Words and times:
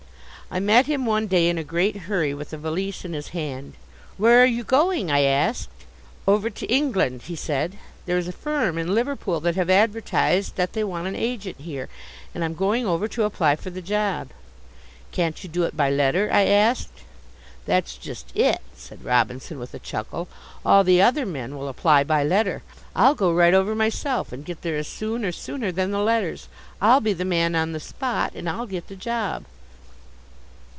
I 0.53 0.59
met 0.59 0.85
him 0.85 1.05
one 1.05 1.27
day 1.27 1.47
in 1.47 1.57
a 1.57 1.63
great 1.63 1.95
hurry, 1.95 2.33
with 2.33 2.51
a 2.51 2.57
valise 2.57 3.05
in 3.05 3.13
his 3.13 3.29
hand. 3.29 3.75
"Where 4.17 4.43
are 4.43 4.45
you 4.45 4.65
going?" 4.65 5.09
I 5.09 5.21
asked. 5.21 5.69
"Over 6.27 6.49
to 6.49 6.65
England," 6.65 7.21
he 7.21 7.37
said. 7.37 7.77
"There 8.05 8.17
is 8.17 8.27
a 8.27 8.33
firm 8.33 8.77
in 8.77 8.93
Liverpool 8.93 9.39
that 9.39 9.55
have 9.55 9.69
advertised 9.69 10.57
that 10.57 10.73
they 10.73 10.83
want 10.83 11.07
an 11.07 11.15
agent 11.15 11.61
here, 11.61 11.87
and 12.35 12.43
I'm 12.43 12.53
going 12.53 12.85
over 12.85 13.07
to 13.15 13.23
apply 13.23 13.55
for 13.55 13.69
the 13.69 13.81
job." 13.81 14.31
"Can't 15.13 15.41
you 15.41 15.49
do 15.49 15.63
it 15.63 15.77
by 15.77 15.89
letter?" 15.89 16.29
I 16.33 16.43
asked. 16.47 17.05
"That's 17.65 17.95
just 17.95 18.35
it," 18.35 18.59
said 18.75 19.05
Robinson, 19.05 19.57
with 19.57 19.73
a 19.73 19.79
chuckle, 19.79 20.27
"all 20.65 20.83
the 20.83 21.01
other 21.01 21.25
men 21.25 21.57
will 21.57 21.69
apply 21.69 22.03
by 22.03 22.25
letter. 22.25 22.61
I'll 22.93 23.15
go 23.15 23.31
right 23.31 23.53
over 23.53 23.73
myself 23.73 24.33
and 24.33 24.43
get 24.43 24.63
there 24.63 24.75
as 24.75 24.89
soon 24.89 25.23
or 25.23 25.31
sooner 25.31 25.71
than 25.71 25.91
the 25.91 26.01
letters. 26.03 26.49
I'll 26.81 26.99
be 26.99 27.13
the 27.13 27.23
man 27.23 27.55
on 27.55 27.71
the 27.71 27.79
spot, 27.79 28.33
and 28.35 28.49
I'll 28.49 28.67
get 28.67 28.89
the 28.89 28.97
job." 28.97 29.45